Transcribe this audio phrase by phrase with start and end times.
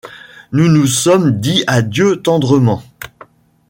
[0.51, 2.81] Nous nous sommes dit adieu tendrement.